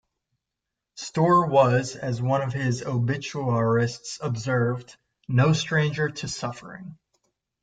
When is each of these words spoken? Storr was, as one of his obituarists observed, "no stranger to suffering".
Storr 0.95 1.45
was, 1.45 1.95
as 1.95 2.19
one 2.23 2.41
of 2.41 2.53
his 2.53 2.81
obituarists 2.81 4.17
observed, 4.19 4.95
"no 5.27 5.53
stranger 5.53 6.09
to 6.09 6.27
suffering". 6.27 6.97